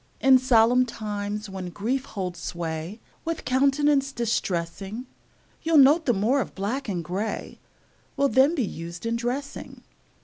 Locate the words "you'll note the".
5.61-6.13